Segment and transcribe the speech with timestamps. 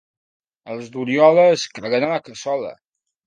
[0.75, 2.73] Els d'Oriola es caguen a la cassola.